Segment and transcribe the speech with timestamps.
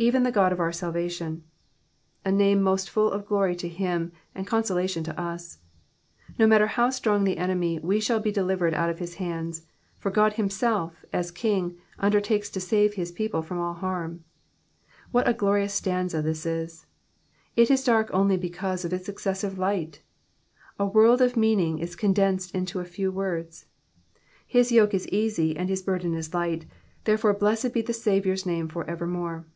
[0.00, 1.42] iSw» the God ojf ovr mhatioiu'''*
[2.24, 5.58] A name moht full of glory to him, and consolation to us.
[6.38, 9.64] Ko matter how strong the enemy, we hliail be delivered out of his hands;
[10.00, 14.24] for God himself, as King, under takes to save hiB people from all harm.
[15.12, 16.84] What a glorious stanza this is!
[17.54, 20.02] It is dark only l>ecauj»e of its excessive light.
[20.80, 23.66] A world of meaning is condensed into a few words.
[24.44, 26.66] His yoke is easy, and his burden is light,
[27.04, 29.46] therefore blessed be the Baviour*s name for evermore.